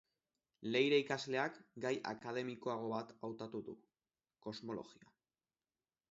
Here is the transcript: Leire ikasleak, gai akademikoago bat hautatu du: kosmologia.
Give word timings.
Leire 0.75 0.97
ikasleak, 1.01 1.59
gai 1.83 1.91
akademikoago 2.11 2.89
bat 2.93 3.13
hautatu 3.27 3.61
du: 3.67 3.75
kosmologia. 4.47 5.13